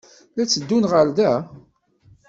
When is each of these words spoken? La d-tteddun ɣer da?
La 0.35 0.43
d-tteddun 0.45 0.85
ɣer 0.91 1.07
da? 1.17 1.31